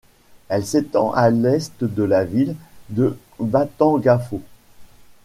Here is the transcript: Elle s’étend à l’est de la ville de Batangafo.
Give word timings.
Elle 0.49 0.65
s’étend 0.65 1.13
à 1.13 1.29
l’est 1.29 1.83
de 1.83 2.01
la 2.01 2.25
ville 2.25 2.55
de 2.89 3.15
Batangafo. 3.39 4.41